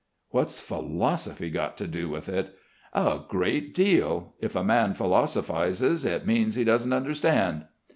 "What's 0.31 0.59
philosophy 0.59 1.51
got 1.51 1.77
to 1.77 1.85
do 1.85 2.09
with 2.09 2.27
it?" 2.27 2.55
"A 2.91 3.19
great 3.29 3.71
deal. 3.75 4.33
If 4.39 4.55
a 4.55 4.63
man 4.63 4.95
philosophises, 4.95 6.03
it 6.05 6.25
means 6.25 6.55
he 6.55 6.63
doesn't 6.63 6.91
understand." 6.91 7.65